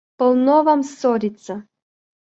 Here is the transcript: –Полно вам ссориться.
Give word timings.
–Полно 0.17 0.63
вам 0.63 0.81
ссориться. 0.81 1.63